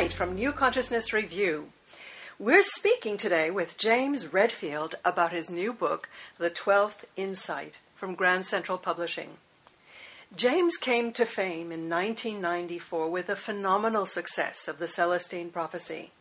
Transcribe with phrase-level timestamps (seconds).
[0.00, 1.72] Knight from New Consciousness Review.
[2.38, 6.08] We're speaking today with James Redfield about his new book,
[6.38, 9.32] The Twelfth Insight, from Grand Central Publishing.
[10.34, 16.12] James came to fame in 1994 with the phenomenal success of the Celestine Prophecy.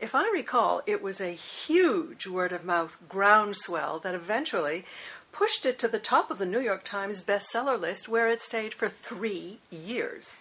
[0.00, 4.84] If I recall, it was a huge word of mouth groundswell that eventually
[5.30, 8.74] pushed it to the top of the New York Times bestseller list, where it stayed
[8.74, 10.34] for three years.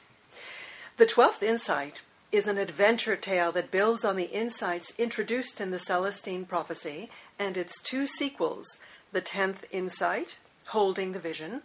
[0.97, 2.01] The Twelfth Insight
[2.33, 7.55] is an adventure tale that builds on the insights introduced in the Celestine Prophecy and
[7.55, 8.79] its two sequels,
[9.11, 10.37] The Tenth Insight,
[10.69, 11.61] Holding the Vision,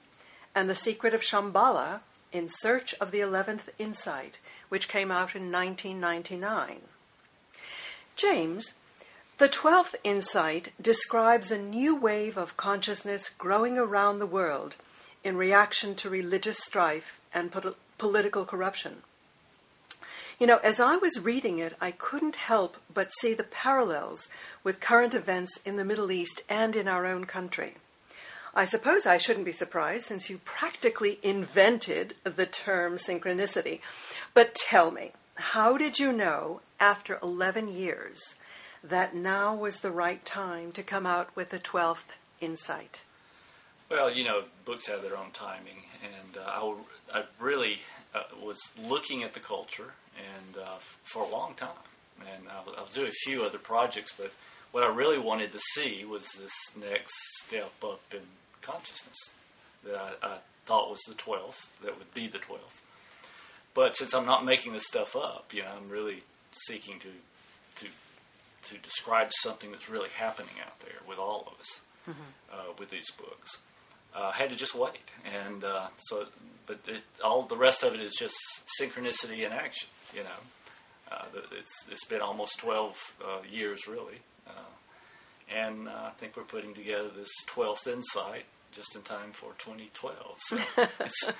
[0.54, 2.00] and The Secret of Shambhala,
[2.32, 4.36] In Search of the Eleventh Insight,
[4.68, 6.82] which came out in 1999.
[8.14, 8.74] James,
[9.38, 14.76] the Twelfth Insight describes a new wave of consciousness growing around the world
[15.24, 19.02] in reaction to religious strife and po- political corruption.
[20.38, 24.28] You know, as I was reading it, I couldn't help but see the parallels
[24.62, 27.74] with current events in the Middle East and in our own country.
[28.54, 33.80] I suppose I shouldn't be surprised since you practically invented the term synchronicity.
[34.32, 38.36] But tell me, how did you know after 11 years
[38.82, 43.02] that now was the right time to come out with the 12th insight?
[43.90, 46.74] Well, you know, books have their own timing, and uh,
[47.12, 47.78] I, I really
[48.14, 51.68] uh, was looking at the culture and uh, for a long time.
[52.20, 54.32] And I was, I was doing a few other projects, but
[54.72, 58.20] what I really wanted to see was this next step up in
[58.60, 59.16] consciousness
[59.84, 62.82] that I, I thought was the 12th, that would be the 12th.
[63.74, 66.18] But since I'm not making this stuff up, you know, I'm really
[66.52, 67.08] seeking to
[67.76, 67.86] to
[68.68, 72.20] to describe something that's really happening out there with all of us mm-hmm.
[72.52, 73.58] uh, with these books.
[74.18, 75.10] Uh, I had to just wait,
[75.46, 76.26] and uh, so,
[76.66, 78.36] but it, all the rest of it is just
[78.80, 79.88] synchronicity in action.
[80.14, 84.18] You know, uh, it's it's been almost twelve uh, years really,
[84.48, 90.14] uh, and I think we're putting together this twelfth insight just in time for 2012.
[90.40, 90.58] So
[91.00, 91.32] it's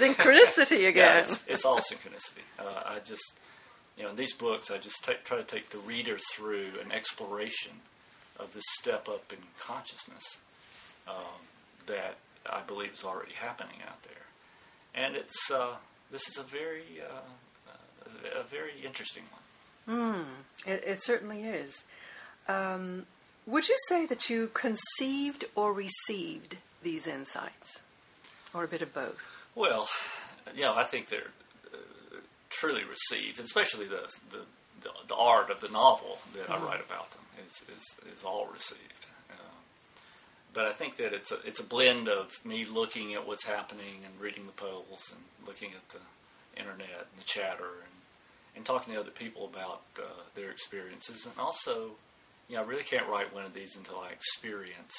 [0.00, 0.94] synchronicity again.
[0.94, 2.44] yeah, it's, it's, all synchronicity.
[2.60, 3.32] I just
[3.96, 7.72] you know, in these books, I just try to take the reader through an exploration
[8.38, 10.38] of this step up in consciousness
[11.08, 11.40] um,
[11.88, 12.16] that
[12.50, 15.74] I believe is already happening out there, and it's uh,
[16.10, 19.24] this is a very uh, a very interesting
[19.86, 19.98] one.
[19.98, 20.24] Mm,
[20.66, 21.84] it, it, certainly is.
[22.46, 23.06] Um,
[23.46, 27.82] would you say that you conceived or received these insights,
[28.54, 29.46] or a bit of both?
[29.54, 29.88] Well,
[30.54, 31.32] you know, I think they're
[32.50, 34.38] truly received, especially the, the,
[35.06, 36.64] the, art of the novel that mm-hmm.
[36.64, 37.84] I write about them is, is,
[38.16, 39.06] is all received.
[40.54, 44.02] But I think that it's a, it's a blend of me looking at what's happening
[44.04, 46.00] and reading the polls and looking at the
[46.60, 47.92] internet and the chatter and,
[48.56, 50.02] and talking to other people about uh,
[50.34, 51.26] their experiences.
[51.26, 51.90] And also,
[52.48, 54.94] you know, I really can't write one of these until I experience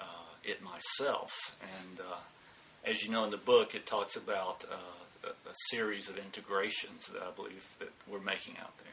[0.00, 0.04] uh,
[0.44, 1.32] it myself.
[1.60, 2.20] And uh,
[2.84, 7.22] as you know in the book, it talks about uh, a, series of integrations that
[7.22, 8.86] I believe that we're making out there.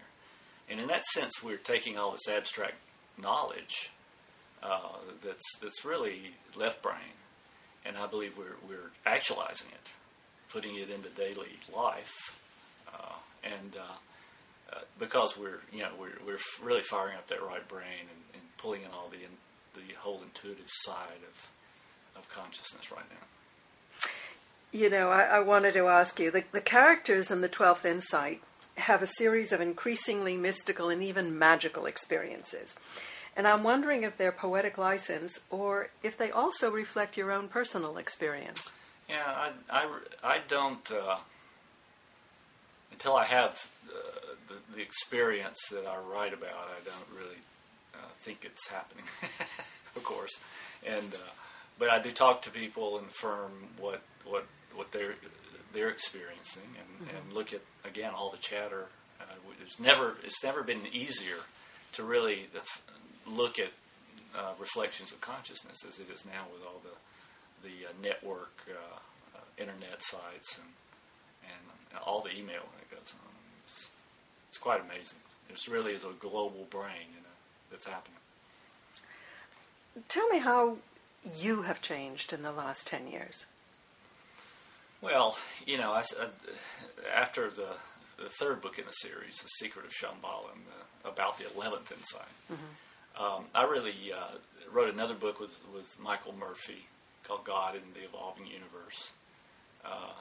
[0.69, 2.75] And in that sense, we're taking all this abstract
[3.17, 3.91] knowledge
[4.63, 7.15] uh, that's that's really left brain,
[7.85, 9.91] and I believe we're we're actualizing it,
[10.49, 12.41] putting it into daily life,
[12.93, 13.13] uh,
[13.43, 18.01] and uh, uh because we're you know we're we're really firing up that right brain
[18.01, 19.31] and, and pulling in all the in,
[19.75, 21.51] the whole intuitive side of
[22.17, 24.09] of consciousness right now.
[24.71, 28.41] You know, I, I wanted to ask you the, the characters in the 12th Insight
[28.77, 32.75] have a series of increasingly mystical and even magical experiences.
[33.35, 37.97] And I'm wondering if they're poetic license or if they also reflect your own personal
[37.97, 38.71] experience.
[39.09, 41.17] Yeah, I, I, I don't, uh,
[42.91, 47.37] until I have uh, the, the experience that I write about, I don't really
[47.93, 49.05] uh, think it's happening,
[49.95, 50.39] of course.
[50.85, 51.29] And, uh,
[51.79, 54.45] but I do talk to people and affirm what, what
[54.77, 55.15] what they're
[55.73, 57.17] they're experiencing and, mm-hmm.
[57.17, 58.85] and look at again all the chatter.
[59.19, 59.25] Uh,
[59.61, 61.37] it's never it's never been easier
[61.93, 62.47] to really
[63.25, 63.69] look at
[64.37, 69.37] uh, reflections of consciousness as it is now with all the the uh, network uh,
[69.37, 70.67] uh, internet sites and
[71.43, 73.31] and all the email that goes on.
[73.63, 73.89] It's,
[74.49, 75.19] it's quite amazing.
[75.49, 77.37] It really is a global brain, you know,
[77.71, 78.19] that's happening.
[80.09, 80.77] Tell me how
[81.39, 83.45] you have changed in the last ten years.
[85.01, 86.27] Well, you know, I, uh,
[87.13, 87.69] after the,
[88.21, 92.27] the third book in the series, The Secret of Shambhala, uh, about the 11th insight,
[92.51, 93.23] mm-hmm.
[93.23, 94.37] um, I really uh,
[94.71, 96.87] wrote another book with, with Michael Murphy
[97.23, 99.11] called God in the Evolving Universe.
[99.85, 100.13] Uh,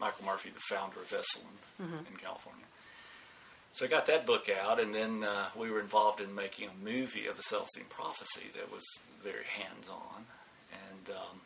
[0.00, 2.64] Michael Murphy, the founder of Esalen in California.
[3.70, 6.84] So I got that book out, and then uh, we were involved in making a
[6.84, 8.82] movie of the Celestine Prophecy that was
[9.22, 10.26] very hands-on,
[10.72, 11.40] and um,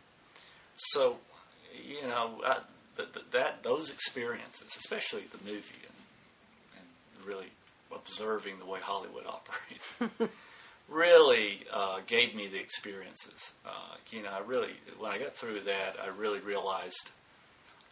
[0.76, 1.16] so
[1.86, 2.58] you know I,
[2.96, 7.48] th- th- that those experiences, especially the movie, and, and really
[7.94, 9.96] observing the way Hollywood operates,
[10.88, 13.52] really uh, gave me the experiences.
[13.64, 17.10] Uh, you know, I really when I got through that, I really realized,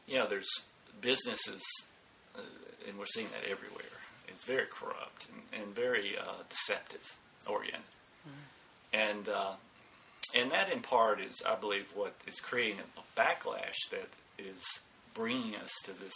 [0.06, 0.50] you know, there's
[1.00, 1.62] businesses,
[2.36, 2.40] uh,
[2.88, 3.84] and we're seeing that everywhere.
[4.28, 7.16] It's very corrupt and, and very uh, deceptive
[7.46, 7.82] oriented,
[8.92, 9.52] and uh,
[10.34, 14.08] and that in part is, I believe, what is creating a backlash that
[14.38, 14.62] is
[15.14, 16.14] bringing us to this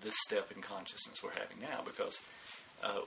[0.00, 1.80] this step in consciousness we're having now.
[1.84, 2.20] Because
[2.82, 3.00] uh,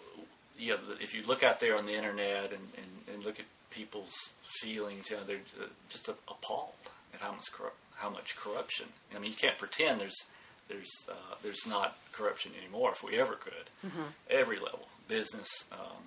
[0.58, 3.46] you know, if you look out there on the internet and, and, and look at
[3.70, 4.14] people's
[4.62, 6.74] feelings, you know, they're uh, just appalled
[7.14, 8.88] at how much corru- how much corruption.
[9.16, 10.26] I mean, you can't pretend there's
[10.68, 12.92] there's uh, there's not corruption anymore.
[12.92, 13.92] If we ever could,
[14.30, 16.04] every level, business um,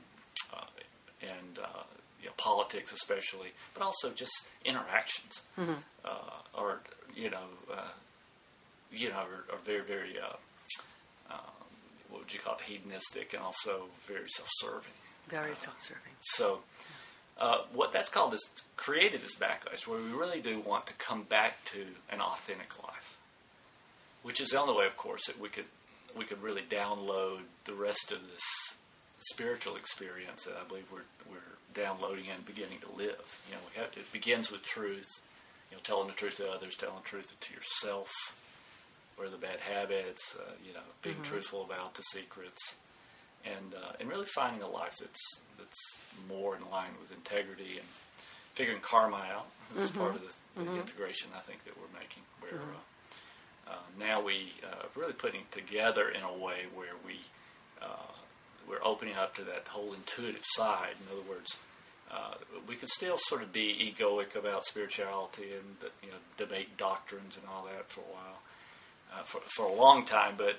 [0.52, 0.64] uh,
[1.22, 1.84] and uh,
[2.28, 5.42] you know, politics especially, but also just interactions
[6.04, 6.08] uh,
[6.54, 6.80] are
[7.14, 7.92] you know uh,
[8.92, 10.36] you know are, are very very uh,
[11.32, 11.38] um,
[12.10, 14.92] what would you call it hedonistic and also very self-serving.
[15.28, 16.12] Very self-serving.
[16.20, 16.60] So,
[17.38, 21.22] uh, what that's called is created this backlash where we really do want to come
[21.22, 23.18] back to an authentic life,
[24.22, 25.66] which is the only way, of course, that we could
[26.16, 28.78] we could really download the rest of this
[29.18, 31.38] spiritual experience that I believe we're we're
[31.74, 33.40] downloading and beginning to live.
[33.48, 35.08] You know, we have, it begins with truth.
[35.70, 38.10] You know, telling the truth to others, telling the truth to yourself.
[39.16, 40.36] Where are the bad habits?
[40.38, 42.76] Uh, you know, being truthful about the secrets
[43.44, 45.94] and uh, and really finding a life that's that's
[46.28, 47.86] more in line with integrity and
[48.54, 49.46] figuring karma out.
[49.74, 53.74] This is part of the, the integration I think that we're making, where uh, uh,
[53.98, 57.20] now we uh, really putting it together in a way where we
[57.82, 58.12] uh,
[58.68, 60.94] we're opening up to that whole intuitive side.
[61.00, 61.56] In other words.
[62.10, 62.32] Uh,
[62.66, 67.44] we can still sort of be egoic about spirituality and you know debate doctrines and
[67.46, 68.38] all that for a while,
[69.12, 70.32] uh, for, for a long time.
[70.38, 70.56] But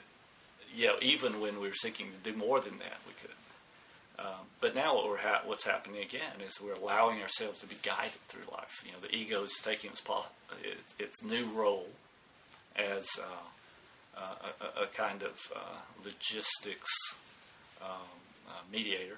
[0.76, 3.32] you know, even when we were seeking to do more than that, we could.
[4.20, 8.20] Um, but now what ha- what's happening again is we're allowing ourselves to be guided
[8.28, 8.84] through life.
[8.86, 10.26] You know, the ego is taking its, po-
[10.62, 11.88] its, its new role
[12.76, 16.92] as uh, uh, a, a kind of uh, logistics
[17.82, 18.08] um,
[18.48, 19.18] uh, mediator.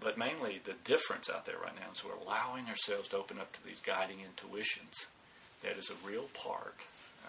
[0.00, 3.52] But mainly, the difference out there right now is we're allowing ourselves to open up
[3.52, 5.06] to these guiding intuitions.
[5.62, 6.76] That is a real part,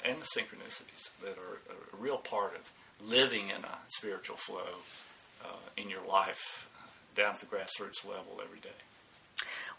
[0.04, 2.72] and the synchronicities that are a real part of
[3.08, 4.84] living in a spiritual flow
[5.44, 6.68] uh, in your life
[7.16, 8.70] down at the grassroots level every day.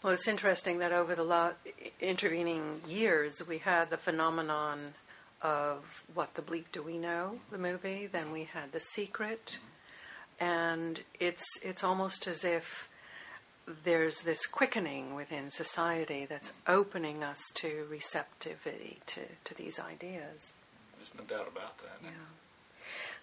[0.01, 1.53] Well, it's interesting that over the la-
[2.01, 4.93] intervening years, we had the phenomenon
[5.41, 8.07] of what the bleep do we know the movie.
[8.07, 9.57] Then we had the secret,
[10.39, 12.89] and it's it's almost as if
[13.83, 20.53] there's this quickening within society that's opening us to receptivity to, to these ideas.
[20.97, 21.97] There's no doubt about that.
[22.03, 22.09] Yeah.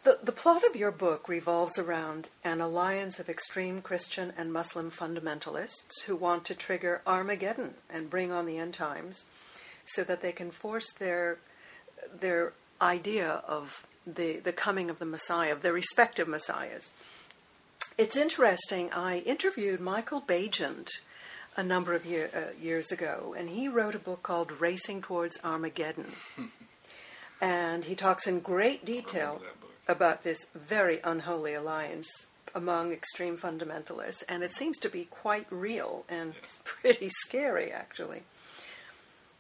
[0.05, 4.91] The, the plot of your book revolves around an alliance of extreme Christian and Muslim
[4.93, 9.25] fundamentalists who want to trigger Armageddon and bring on the end times
[9.85, 11.39] so that they can force their,
[12.21, 16.91] their idea of the, the coming of the Messiah, of their respective Messiahs.
[17.99, 18.93] It's interesting.
[18.93, 20.89] I interviewed Michael Baigent
[21.57, 25.39] a number of year, uh, years ago, and he wrote a book called Racing Towards
[25.43, 26.13] Armageddon.
[27.41, 29.41] and he talks in great detail
[29.89, 32.09] about this very unholy alliance
[32.55, 36.61] among extreme fundamentalists, and it seems to be quite real and Yes.
[36.65, 38.23] pretty scary, actually.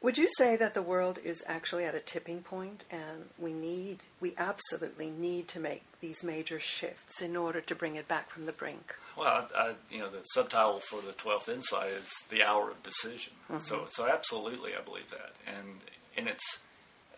[0.06, 4.04] Would you say that the world is actually at a tipping point, and we need,
[4.20, 8.46] we absolutely need to make these major shifts in order to bring it back from
[8.46, 8.94] the brink?
[9.18, 12.80] Well, I, I, you know, the subtitle for the twelfth insight is the hour of
[12.84, 13.32] decision.
[13.58, 15.78] So, so absolutely, I believe that, and
[16.16, 16.60] and it's.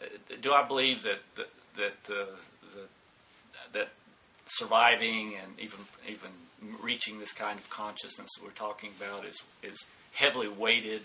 [0.01, 0.07] uh,
[0.41, 2.29] Do I believe that that that the,
[2.75, 2.85] the
[3.73, 3.89] that
[4.47, 6.31] surviving and even even
[6.83, 9.77] reaching this kind of consciousness that we're talking about is is
[10.15, 11.03] heavily weighted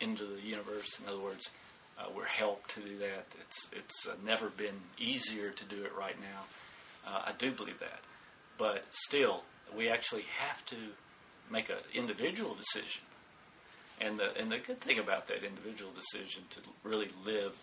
[0.00, 0.98] into the universe.
[1.00, 1.50] In other words,
[1.98, 3.26] uh, we're helped to do that.
[3.40, 6.42] It's it's uh, never been easier to do it right now.
[7.06, 8.00] Uh, I do believe that,
[8.56, 9.42] but still,
[9.76, 10.76] we actually have to
[11.50, 13.02] make an individual decision.
[14.00, 17.58] And the and the good thing about that individual decision to really live,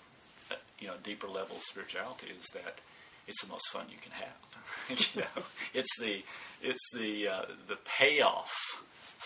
[0.52, 2.80] uh, you know, deeper level of spirituality is that
[3.28, 5.16] it's the most fun you can have.
[5.16, 6.24] you know, it's the
[6.62, 8.54] it's the uh, the payoff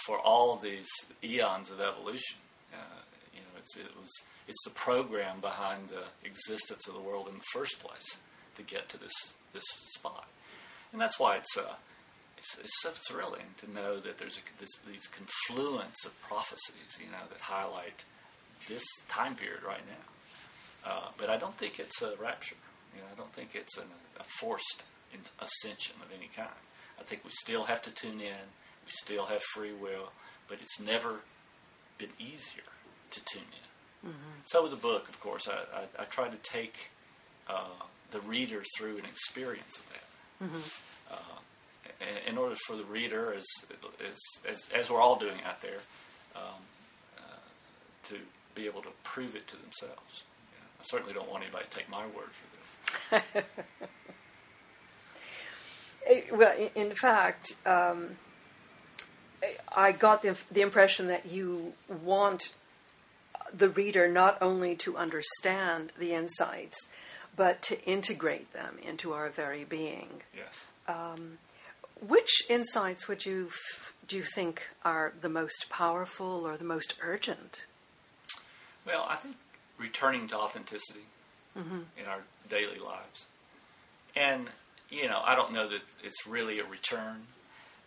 [0.06, 0.88] for all these
[1.24, 2.38] eons of evolution.
[2.74, 3.02] Uh,
[3.34, 4.12] you know, it's it was
[4.48, 8.18] it's the program behind the existence of the world in the first place
[8.56, 9.14] to get to this
[9.54, 9.66] this
[9.98, 10.28] spot,
[10.92, 11.76] and that's why it's uh,
[12.40, 17.12] it's, it's so thrilling to know that there's a, this, these confluence of prophecies, you
[17.12, 18.06] know, that highlight
[18.68, 20.90] this time period right now.
[20.90, 22.56] Uh, but I don't think it's a rapture.
[22.96, 23.88] You know, I don't think it's an,
[24.20, 24.84] a forced
[25.40, 26.50] ascension of any kind.
[27.00, 28.46] I think we still have to tune in.
[28.86, 30.12] We still have free will,
[30.48, 31.22] but it's never
[32.00, 32.64] been easier
[33.12, 34.10] to tune in.
[34.10, 34.40] Mm-hmm.
[34.46, 36.90] So with the book, of course, I, I, I try to take
[37.48, 40.46] uh, the reader through an experience of that.
[40.46, 41.14] Mm-hmm.
[41.14, 43.46] Uh, in order for the reader, as,
[44.08, 45.80] as, as, as, we're all doing out there,
[46.36, 46.62] um,
[47.18, 47.22] uh,
[48.04, 48.16] to
[48.56, 50.24] be able to prove it to themselves.
[50.80, 53.44] I certainly don't want anybody to take my word for this.
[56.32, 58.18] Well, in fact, um,
[59.76, 62.54] I got the, the impression that you want
[63.54, 66.88] the reader not only to understand the insights,
[67.36, 70.22] but to integrate them into our very being.
[70.36, 70.70] Yes.
[70.88, 71.38] Um,
[72.02, 76.96] which insights would you f- do you think are the most powerful or the most
[77.02, 77.66] urgent?
[78.86, 79.36] Well, I think
[79.78, 81.06] returning to authenticity
[81.58, 81.82] mm-hmm.
[81.98, 83.28] in our daily lives,
[84.16, 84.50] and
[84.90, 87.24] you know, I don't know that it's really a return,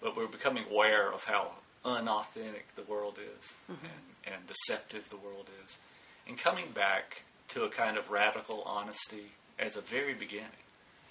[0.01, 1.53] but we're becoming aware of how
[1.85, 3.87] unauthentic the world is mm-hmm.
[4.27, 5.79] and, and deceptive the world is,
[6.27, 10.47] and coming back to a kind of radical honesty as a very beginning.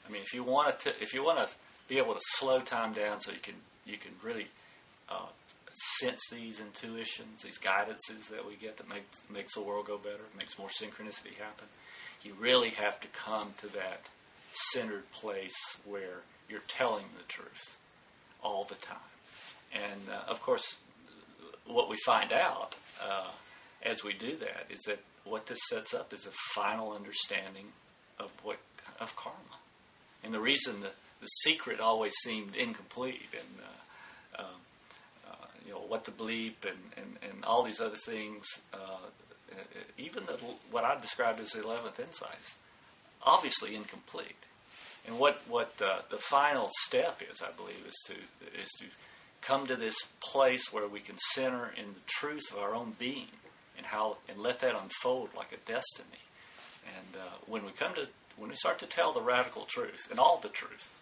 [0.08, 1.54] I mean, if you want to, if you want to
[1.88, 4.48] be able to slow time down so you can you can really
[5.10, 5.28] uh,
[6.00, 10.24] sense these intuitions, these guidances that we get that makes makes the world go better,
[10.38, 11.68] makes more synchronicity happen.
[12.24, 14.01] You really have to come to that
[14.51, 17.80] centered place where you're telling the truth
[18.44, 18.98] all the time.
[19.74, 20.78] And uh, of course,
[21.66, 23.30] what we find out uh,
[23.84, 27.68] as we do that is that what this sets up is a final understanding
[28.20, 28.58] of what
[29.00, 29.58] of karma.
[30.24, 33.66] And the reason that the secret always seemed incomplete and
[34.38, 34.46] uh, um,
[35.30, 38.78] uh, you know what to believe and, and, and all these other things, uh,
[39.98, 40.34] even the,
[40.70, 42.56] what I described as the eleventh insights,
[43.24, 44.36] obviously incomplete.
[45.08, 48.13] And what what uh, the final step is, I believe, is to
[48.62, 48.86] is to
[49.42, 53.28] come to this place where we can center in the truth of our own being
[53.78, 56.08] and how and let that unfold like a destiny.
[56.86, 58.08] And uh, when we come to
[58.38, 61.00] when we start to tell the radical truth and all the truth,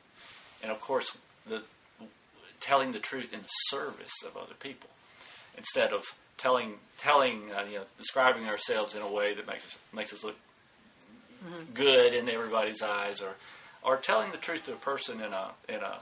[0.61, 1.17] and of course
[1.47, 1.63] the
[2.59, 4.89] telling the truth in the service of other people,
[5.57, 6.05] instead of
[6.37, 10.23] telling telling uh, you know describing ourselves in a way that makes us makes us
[10.23, 10.37] look
[11.43, 11.73] mm-hmm.
[11.73, 13.35] good in everybody's eyes or
[13.83, 15.99] or telling the truth to a person in a in a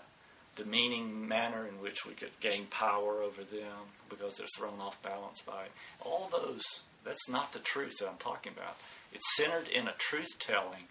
[0.57, 5.41] demeaning manner in which we could gain power over them because they're thrown off balance
[5.41, 5.71] by it.
[6.03, 6.63] all those
[7.05, 8.75] that's not the truth that I'm talking about.
[9.13, 10.83] It's centered in a truth telling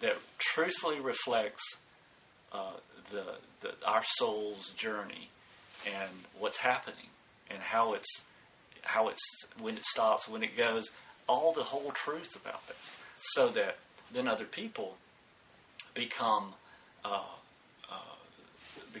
[0.00, 1.62] that truthfully reflects
[2.52, 2.74] uh,
[3.10, 3.24] the,
[3.60, 5.30] the our soul's journey
[5.84, 7.08] and what's happening
[7.50, 8.22] and how it's
[8.82, 10.90] how it's when it stops, when it goes,
[11.28, 12.76] all the whole truth about that,
[13.18, 13.78] so that
[14.12, 14.96] then other people
[15.94, 16.54] become
[17.04, 17.22] uh,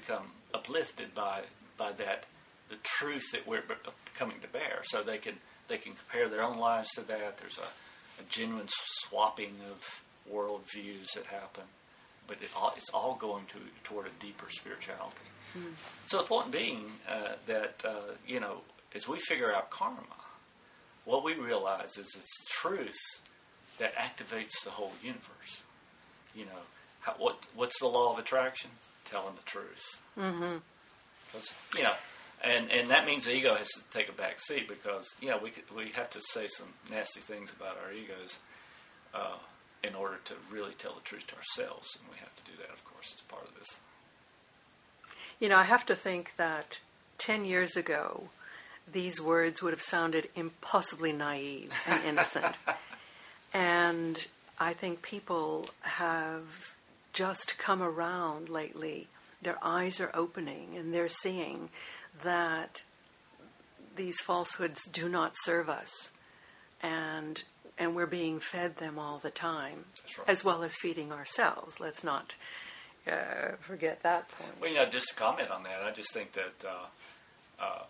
[0.00, 1.40] become uplifted by
[1.76, 2.26] by that
[2.68, 3.62] the truth that we're
[4.14, 5.34] coming to bear, so they can
[5.68, 7.38] they can compare their own lives to that.
[7.38, 11.64] There's a, a genuine swapping of worldviews that happen,
[12.26, 15.28] but it all, it's all going to toward a deeper spirituality.
[15.56, 15.72] Mm.
[16.08, 18.58] So the point being uh, that uh, you know,
[18.94, 20.20] as we figure out karma,
[21.04, 23.02] what we realize is it's truth
[23.78, 25.62] that activates the whole universe.
[26.34, 26.62] You know,
[27.00, 28.70] how, what what's the law of attraction?
[29.10, 30.02] Telling the truth.
[30.18, 30.56] Mm-hmm.
[31.26, 31.92] Because you know,
[32.42, 35.38] and and that means the ego has to take a back seat because you know
[35.42, 38.38] we could, we have to say some nasty things about our egos
[39.14, 39.36] uh,
[39.82, 42.72] in order to really tell the truth to ourselves, and we have to do that,
[42.72, 43.80] of course, as part of this.
[45.40, 46.80] You know, I have to think that
[47.18, 48.28] ten years ago,
[48.90, 52.56] these words would have sounded impossibly naive and innocent,
[53.54, 54.26] and
[54.58, 56.75] I think people have
[57.16, 59.08] just come around lately.
[59.40, 61.70] Their eyes are opening and they're seeing
[62.22, 62.84] that
[63.96, 66.10] these falsehoods do not serve us.
[66.82, 67.42] And
[67.78, 69.84] and we're being fed them all the time,
[70.18, 70.28] right.
[70.28, 71.78] as well as feeding ourselves.
[71.78, 72.34] Let's not
[73.06, 74.52] uh, forget that point.
[74.60, 77.82] Well, you know, just to comment on that, I just think that uh, uh,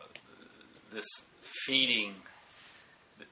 [0.92, 1.06] this
[1.40, 2.14] feeding,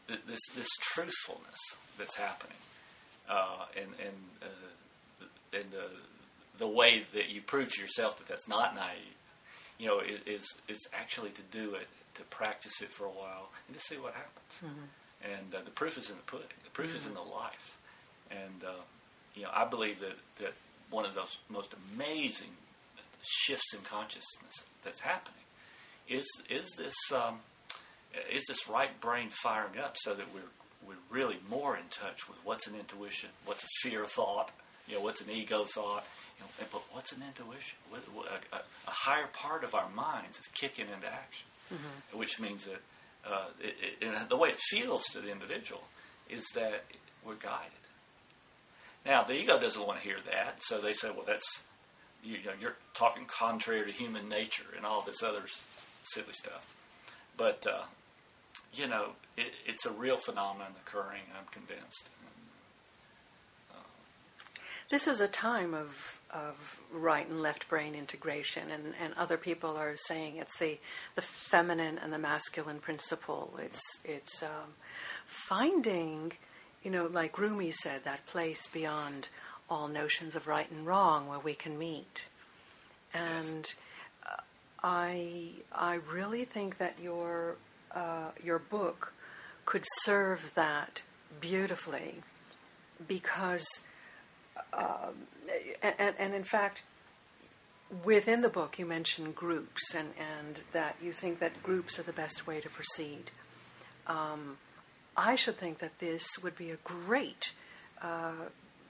[0.07, 1.59] this this truthfulness
[1.99, 2.57] that's happening,
[3.29, 4.47] uh, and and uh,
[5.55, 5.89] and the
[6.59, 9.17] the way that you prove to yourself that that's not naive,
[9.79, 13.77] you know, is is actually to do it, to practice it for a while, and
[13.77, 14.63] to see what happens.
[14.65, 15.33] Mm-hmm.
[15.33, 16.47] And uh, the proof is in the pudding.
[16.65, 16.99] The proof mm-hmm.
[16.99, 17.29] is in mm-hmm.
[17.29, 17.79] the life.
[18.31, 18.83] And uh,
[19.35, 20.53] you know, I believe that that
[20.91, 22.51] one of those most amazing
[23.23, 24.53] shifts in consciousness
[24.85, 25.35] that's happening
[26.09, 27.41] is is this um,
[28.33, 30.43] is this right brain firing up so that we're
[30.87, 34.51] we're really more in touch with what's an intuition, what's a fear thought,
[34.89, 36.05] you know, what's an ego thought,
[36.39, 37.79] you know, but what's an intuition?
[37.93, 42.19] A, a, a, higher part of our minds is kicking into action, mm-hmm.
[42.19, 42.81] which means that
[43.27, 45.83] uh, it, it, the way it feels to the individual
[46.29, 46.85] is that
[47.25, 47.73] we're guided.
[49.07, 51.63] Now, the ego doesn't want to hear that, so they say, well, that's,
[52.23, 55.43] you, know, you're talking contrary to human nature and all this other
[56.03, 56.75] silly stuff.
[57.37, 57.83] But, uh,
[58.73, 62.09] you know, it, it's a real phenomenon occurring, I'm convinced.
[64.95, 69.77] This is a time of, of right and left brain integration, and, and other people
[69.77, 70.79] are saying it's the,
[71.17, 73.59] the feminine and the masculine principle.
[73.61, 74.75] It's, it's um,
[75.27, 76.35] finding
[76.85, 79.27] you know, like Rumi said, that place beyond
[79.69, 82.27] all notions of right and wrong where we can meet.
[83.13, 83.75] And yes.
[84.25, 84.41] uh,
[84.85, 87.57] I, I really think that your,
[87.91, 89.13] uh, your book
[89.65, 91.03] could serve that
[91.41, 92.21] beautifully
[93.09, 93.67] because,
[94.73, 95.15] um,
[95.83, 96.83] and, and in fact,
[98.05, 102.13] within the book you mention groups and, and that you think that groups are the
[102.13, 103.31] best way to proceed.
[104.07, 104.57] Um,
[105.17, 107.53] I should think that this would be a great
[108.03, 108.49] uh,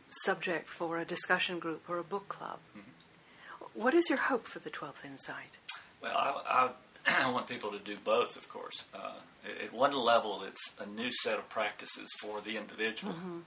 [0.09, 2.59] subject for a discussion group or a book club.
[2.71, 3.80] Mm-hmm.
[3.80, 5.59] What is your hope for the 12th Insight?
[6.00, 6.71] Well, I,
[7.06, 8.85] I, I want people to do both, of course.
[8.94, 9.14] Uh,
[9.62, 13.12] at one level, it's a new set of practices for the individual.
[13.12, 13.38] Mm-hmm.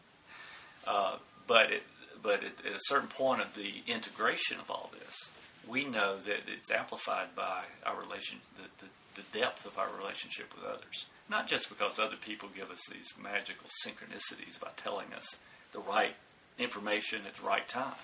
[0.85, 1.15] Uh,
[1.47, 1.83] but it,
[2.21, 5.31] but at, at a certain point of the integration of all this,
[5.67, 10.53] we know that it's amplified by our relation, the, the, the depth of our relationship
[10.55, 11.05] with others.
[11.29, 15.25] Not just because other people give us these magical synchronicities by telling us
[15.73, 16.15] the right
[16.57, 17.99] information at the right time,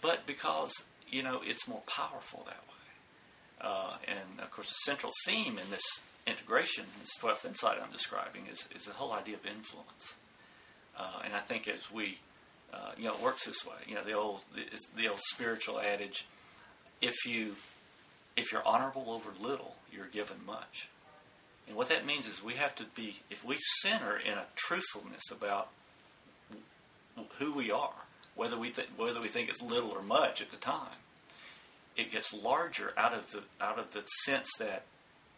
[0.00, 0.72] but because,
[1.08, 2.74] you know, it's more powerful that way.
[3.60, 5.84] Uh, and of course, the central theme in this
[6.26, 10.14] integration, this 12th insight I'm describing, is, is the whole idea of influence.
[10.98, 12.18] Uh, and I think as we,
[12.74, 13.76] uh, you know, it works this way.
[13.86, 14.40] You know, the old
[14.96, 16.26] the, old spiritual adage:
[17.00, 17.56] if you
[18.36, 20.88] if you're honorable over little, you're given much.
[21.66, 25.22] And what that means is we have to be, if we center in a truthfulness
[25.32, 25.68] about
[27.38, 27.94] who we are,
[28.34, 30.98] whether we, th- whether we think it's little or much at the time,
[31.96, 34.84] it gets larger out of the, out of the sense that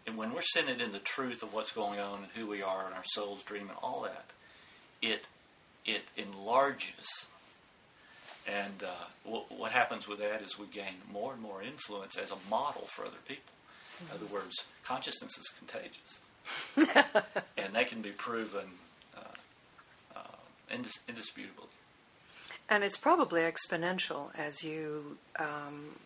[0.06, 2.86] and when we're centered in the truth of what's going on and who we are
[2.86, 4.26] and our soul's dream and all that,
[5.02, 5.26] it,
[5.86, 7.28] it enlarges.
[8.46, 12.30] And uh, what, what happens with that is we gain more and more influence as
[12.30, 13.52] a model for other people.
[14.00, 16.20] In other words, consciousness is contagious,
[17.56, 18.66] and that can be proven
[19.16, 19.20] uh,
[20.14, 20.20] uh,
[20.70, 21.68] indis- indisputably.
[22.68, 25.96] And it's probably exponential as you um,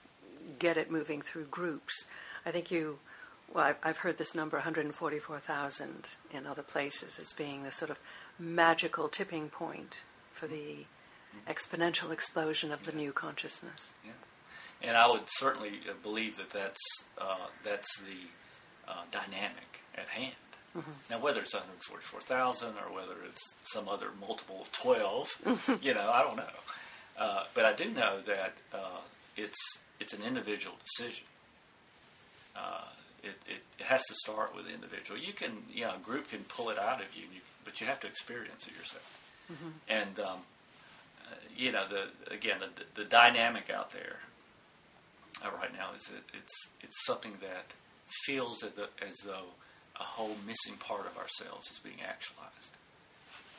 [0.59, 2.07] get it moving through groups.
[2.47, 2.99] I think you,
[3.53, 7.99] well, I've, I've heard this number 144,000 in other places as being the sort of
[8.39, 10.01] magical tipping point
[10.33, 10.87] for the
[11.49, 13.95] exponential explosion of the new consciousness.
[14.05, 14.13] Yeah
[14.83, 16.81] and I would certainly uh, believe that that's
[17.19, 20.35] uh, that's the uh, dynamic at hand.
[20.77, 20.91] Mm-hmm.
[21.11, 26.23] Now, whether it's 144,000 or whether it's some other multiple of 12, you know, I
[26.23, 26.45] don't know.
[27.19, 29.01] Uh, but I do know that uh,
[29.37, 29.59] it's
[29.99, 31.25] it's an individual decision.
[33.23, 35.19] Uh, it, it, it, has to start with the individual.
[35.19, 37.87] You can, you know, a group can pull it out of you, you but you
[37.87, 39.21] have to experience it yourself.
[39.53, 39.69] Mm-hmm.
[39.89, 40.39] And um,
[41.57, 44.17] you know, the again, the, the dynamic out there
[45.45, 47.73] uh, right now is that it's it's something that
[48.27, 49.55] feels as, the, as though
[49.99, 52.77] a whole missing part of ourselves is being actualized.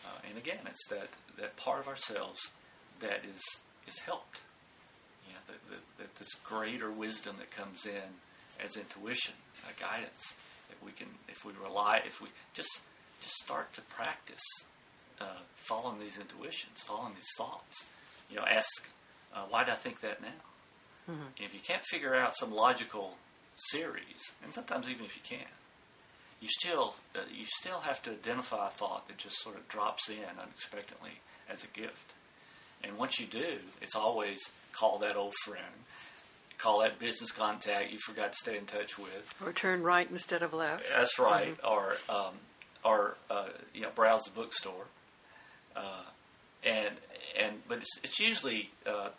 [0.05, 2.39] Uh, and again, it's that, that part of ourselves
[2.99, 3.41] that is
[3.87, 4.39] is helped.
[5.27, 8.19] You know, that, that, that this greater wisdom that comes in
[8.63, 9.35] as intuition,
[9.65, 10.35] uh, guidance,
[10.69, 12.81] that we can, if we rely, if we just
[13.21, 14.41] just start to practice
[15.19, 17.85] uh, following these intuitions, following these thoughts.
[18.29, 18.89] You know, ask,
[19.33, 20.27] uh, why do I think that now?
[21.09, 21.43] Mm-hmm.
[21.43, 23.15] If you can't figure out some logical
[23.55, 25.47] series, and sometimes even if you can,
[26.39, 30.09] you still uh, you still have to identify a thought that just sort of drops
[30.09, 32.13] in unexpectedly as a gift.
[32.83, 34.39] And once you do, it's always
[34.73, 35.85] call that old friend,
[36.61, 40.43] call that business contact you forgot to stay in touch with, or turn right instead
[40.43, 40.85] of left.
[40.95, 41.57] That's right.
[41.57, 41.67] Mm-hmm.
[41.67, 42.33] Or um,
[42.83, 44.85] or uh, you know browse the bookstore.
[45.75, 46.03] Uh,
[46.63, 46.95] and
[47.39, 49.09] and but it's, it's usually uh,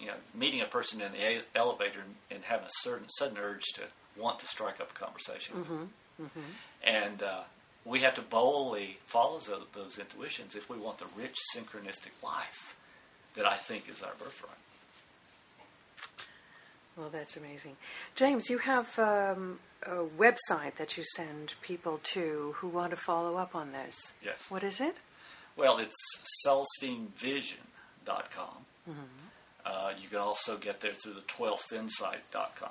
[0.00, 3.38] you know, meeting a person in the a- elevator and, and, having a certain sudden
[3.38, 3.82] urge to
[4.16, 5.56] want to strike up a conversation.
[5.56, 6.24] Mm-hmm.
[6.24, 6.40] Mm-hmm.
[6.84, 7.40] And uh,
[7.84, 12.76] we have to boldly follow those, those intuitions if we want the rich synchronistic life
[13.34, 14.52] that I think is our birthright.
[16.96, 17.76] Well, that's amazing.
[18.14, 23.36] James, you have um, a website that you send people to who want to follow
[23.36, 23.96] up on this.
[24.24, 24.48] Yes.
[24.48, 24.96] What is it?
[25.56, 25.96] Well, it's
[26.46, 28.64] celestinevision.com.
[28.88, 29.02] Mm-hmm.
[29.66, 32.70] Uh, you can also get there through the 12thinsight.com.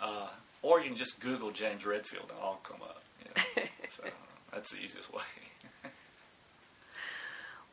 [0.00, 0.28] Uh,
[0.62, 3.02] or you can just Google James Redfield and I'll come up.
[3.22, 3.62] You know?
[3.90, 4.02] so
[4.52, 5.22] that's the easiest way.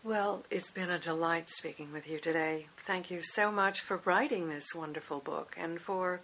[0.04, 2.68] Well, it's been a delight speaking with you today.
[2.86, 6.22] Thank you so much for writing this wonderful book and for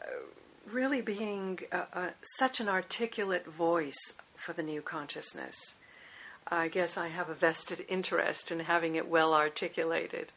[0.00, 0.06] uh,
[0.70, 1.58] really being
[2.38, 3.98] such an articulate voice
[4.36, 5.56] for the new consciousness.
[6.46, 10.28] I guess I have a vested interest in having it well articulated.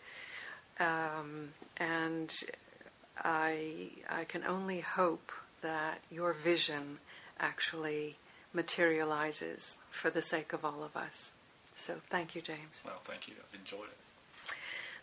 [0.80, 2.34] Um, and
[3.24, 6.98] I, I can only hope that your vision
[7.40, 8.18] actually
[8.52, 11.34] materializes for the sake of all of us.
[11.82, 12.84] So thank you, James.
[12.86, 13.34] Well, thank you.
[13.40, 13.98] I've enjoyed it.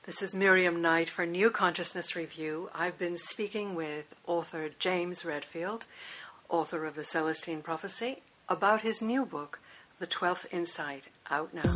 [0.04, 2.70] This is Miriam Knight for New Consciousness Review.
[2.74, 5.86] I've been speaking with author James Redfield,
[6.48, 9.58] author of The Celestine Prophecy, about his new book,
[9.98, 11.74] The Twelfth Insight, out now.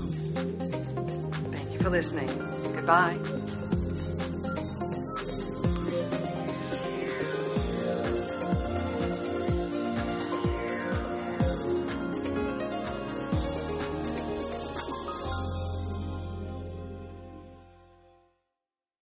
[1.50, 2.28] Thank you for listening.
[2.74, 3.18] Goodbye.